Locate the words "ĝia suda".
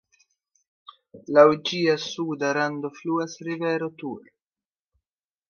1.71-2.49